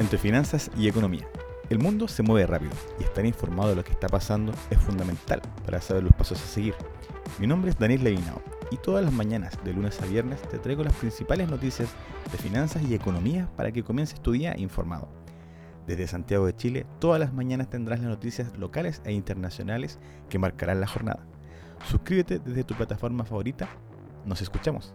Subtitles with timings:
[0.00, 1.28] entre finanzas y economía.
[1.68, 5.42] El mundo se mueve rápido y estar informado de lo que está pasando es fundamental
[5.64, 6.74] para saber los pasos a seguir.
[7.38, 10.82] Mi nombre es Daniel Levinao y todas las mañanas, de lunes a viernes, te traigo
[10.82, 11.90] las principales noticias
[12.32, 15.08] de finanzas y economía para que comiences tu día informado.
[15.86, 19.98] Desde Santiago de Chile, todas las mañanas tendrás las noticias locales e internacionales
[20.30, 21.26] que marcarán la jornada.
[21.84, 23.68] Suscríbete desde tu plataforma favorita.
[24.24, 24.94] Nos escuchamos.